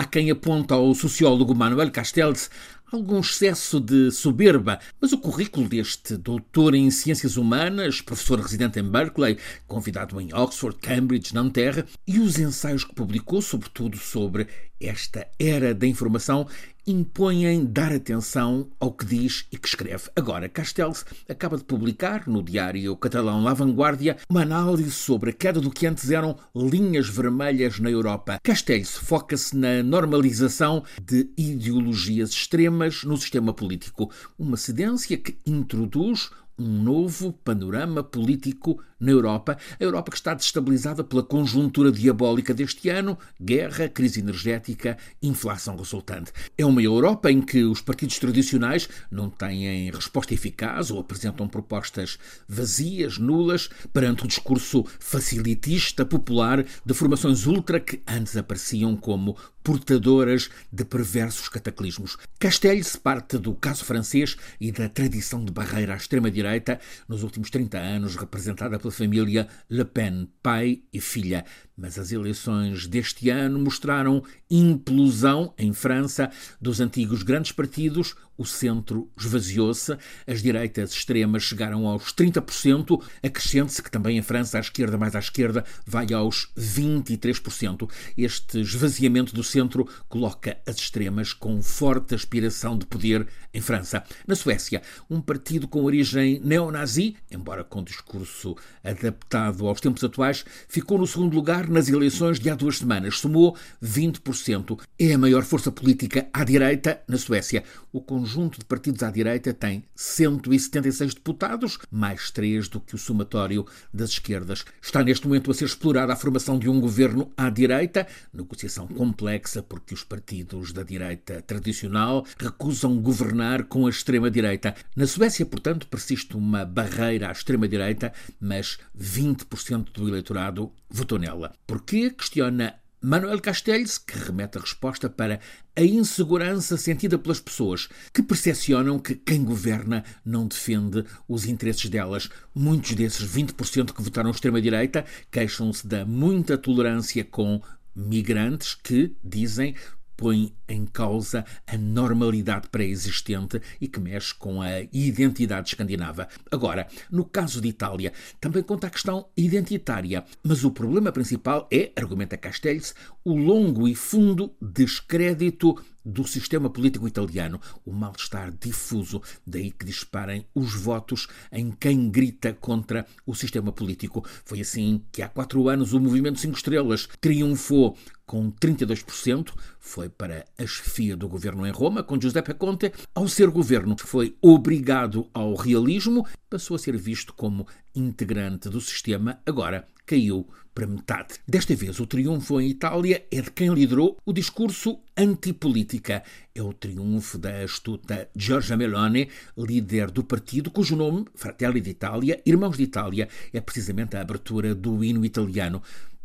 [0.00, 2.50] Há quem aponta ao sociólogo Manuel Castells
[2.92, 8.82] algum excesso de soberba, mas o currículo deste doutor em ciências humanas, professor residente em
[8.82, 14.48] Berkeley, convidado em Oxford, Cambridge, Nanterre, e os ensaios que publicou, sobretudo sobre
[14.80, 16.46] esta era da informação,
[16.86, 20.04] impõem dar atenção ao que diz e que escreve.
[20.16, 25.60] Agora, Castells acaba de publicar no diário catalão La Vanguardia uma análise sobre a queda
[25.60, 28.40] do que antes eram linhas vermelhas na Europa.
[28.42, 36.30] Castells foca-se na normalização de ideologias extremas no sistema político, uma cedência que introduz
[36.60, 39.56] um novo panorama político na Europa.
[39.80, 46.30] A Europa que está destabilizada pela conjuntura diabólica deste ano, guerra, crise energética, inflação resultante.
[46.58, 52.18] É uma Europa em que os partidos tradicionais não têm resposta eficaz ou apresentam propostas
[52.46, 60.50] vazias, nulas, perante o discurso facilitista, popular, de formações ultra que antes apareciam como portadoras
[60.72, 62.16] de perversos cataclismos.
[62.38, 67.78] Castells parte do caso francês e da tradição de barreira à extrema-direita nos últimos 30
[67.78, 71.44] anos, representada pela família Le Pen, pai e filha.
[71.80, 79.10] Mas as eleições deste ano mostraram implosão em França dos antigos grandes partidos, o centro
[79.18, 85.14] esvaziou-se, as direitas extremas chegaram aos 30%, acrescente-se que também em França a esquerda mais
[85.14, 87.90] à esquerda vai aos 23%.
[88.16, 94.02] Este esvaziamento do centro coloca as extremas com forte aspiração de poder em França.
[94.26, 100.96] Na Suécia, um partido com origem neonazi, embora com discurso adaptado aos tempos atuais, ficou
[100.96, 103.18] no segundo lugar nas eleições de há duas semanas.
[103.18, 104.80] Somou 20%.
[104.98, 107.62] É a maior força política à direita na Suécia.
[107.92, 113.64] O conjunto de partidos à direita tem 176 deputados, mais três do que o somatório
[113.92, 114.64] das esquerdas.
[114.82, 119.62] Está neste momento a ser explorada a formação de um governo à direita, negociação complexa
[119.62, 124.74] porque os partidos da direita tradicional recusam governar com a extrema-direita.
[124.96, 131.52] Na Suécia, portanto, persiste uma barreira à extrema-direita, mas 20% do eleitorado votou nela.
[131.66, 132.10] Porquê?
[132.10, 135.40] Questiona Manuel Castells, que remete a resposta para
[135.74, 142.28] a insegurança sentida pelas pessoas que percepcionam que quem governa não defende os interesses delas.
[142.54, 147.62] Muitos desses 20% que votaram extrema-direita queixam-se da muita tolerância com
[147.96, 149.74] migrantes que, dizem,
[150.14, 156.28] põe em causa a normalidade pré-existente e que mexe com a identidade escandinava.
[156.50, 161.92] Agora, no caso de Itália, também conta a questão identitária, mas o problema principal é,
[161.96, 162.94] argumenta Castells,
[163.24, 170.46] o longo e fundo descrédito do sistema político italiano, o mal-estar difuso, daí que disparem
[170.54, 174.24] os votos em quem grita contra o sistema político.
[174.44, 180.44] Foi assim que há quatro anos o Movimento Cinco Estrelas triunfou com 32%, foi para
[180.60, 182.92] a chefia do governo em Roma, com Giuseppe Conte.
[183.14, 189.40] Ao ser governo, foi obrigado ao realismo, passou a ser visto como integrante do sistema,
[189.46, 191.34] agora caiu para metade.
[191.48, 196.22] Desta vez, o triunfo em Itália é de quem liderou o discurso antipolítica.
[196.54, 202.76] É o triunfo da astuta Giorgia Meloni, líder do partido, cujo nome, Fratelli d'Italia, Irmãos
[202.76, 205.82] de Itália, é precisamente a abertura do hino italiano.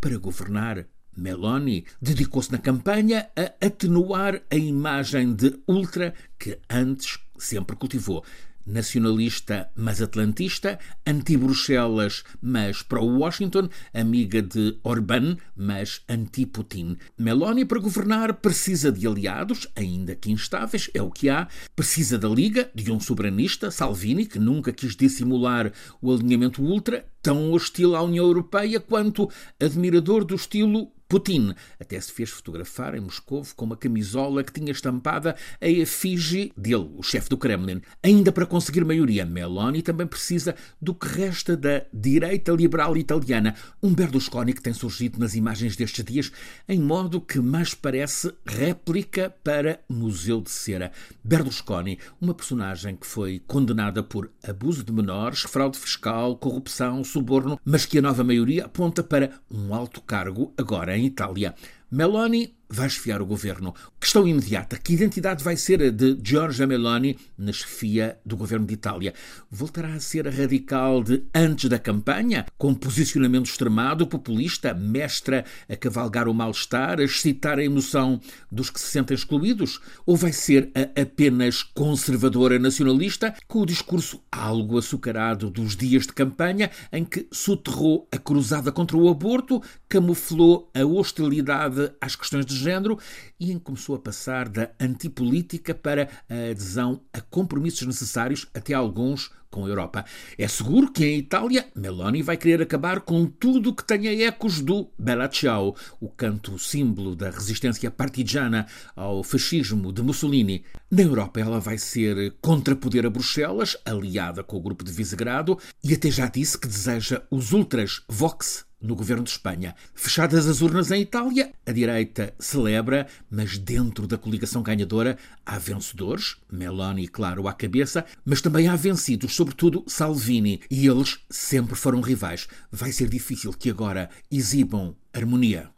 [0.00, 7.76] Para governar, Meloni dedicou-se na campanha a atenuar a imagem de ultra que antes sempre
[7.76, 8.24] cultivou
[8.66, 16.96] nacionalista mas atlantista, anti-Bruxelas mas pró-Washington, amiga de Orbán mas anti-Putin.
[17.16, 21.46] Meloni, para governar, precisa de aliados, ainda que instáveis, é o que há.
[21.76, 25.72] Precisa da Liga, de um soberanista, Salvini, que nunca quis dissimular
[26.02, 32.10] o alinhamento ultra, tão hostil à União Europeia quanto admirador do estilo Putin até se
[32.12, 37.28] fez fotografar em Moscou com uma camisola que tinha estampada a efígie dele, o chefe
[37.28, 37.80] do Kremlin.
[38.02, 43.94] Ainda para conseguir maioria, Meloni também precisa do que resta da direita liberal italiana, um
[43.94, 46.32] Berlusconi que tem surgido nas imagens destes dias
[46.68, 50.90] em modo que mais parece réplica para Museu de Cera.
[51.22, 57.86] Berlusconi, uma personagem que foi condenada por abuso de menores, fraude fiscal, corrupção, suborno, mas
[57.86, 61.54] que a nova maioria aponta para um alto cargo agora em Itália.
[61.96, 63.74] Meloni vai esfiar o governo.
[63.98, 68.74] Questão imediata: que identidade vai ser a de Giorgia Meloni na chefia do governo de
[68.74, 69.14] Itália?
[69.50, 75.76] Voltará a ser a radical de antes da campanha, com posicionamento extremado, populista, mestra a
[75.76, 78.20] cavalgar o mal-estar, a excitar a emoção
[78.50, 79.80] dos que se sentem excluídos?
[80.04, 86.12] Ou vai ser a apenas conservadora nacionalista, com o discurso algo açucarado dos dias de
[86.12, 92.56] campanha, em que soterrou a cruzada contra o aborto, camuflou a hostilidade às questões de
[92.56, 92.98] género
[93.38, 99.64] e começou a passar da antipolítica para a adesão a compromissos necessários, até alguns com
[99.64, 100.04] a Europa.
[100.36, 104.90] É seguro que em Itália Meloni vai querer acabar com tudo que tenha ecos do
[104.98, 110.62] Bella Ciao, o canto símbolo da resistência partigiana ao fascismo de Mussolini.
[110.90, 115.94] Na Europa ela vai ser contrapoder a Bruxelas, aliada com o grupo de Visegrado, e
[115.94, 119.74] até já disse que deseja os ultras Vox no governo de Espanha.
[119.94, 126.36] Fechadas as urnas em Itália, a direita celebra, mas dentro da coligação ganhadora há vencedores,
[126.50, 132.46] Meloni, claro, à cabeça, mas também há vencidos, sobretudo Salvini, e eles sempre foram rivais.
[132.70, 135.70] Vai ser difícil que agora exibam harmonia.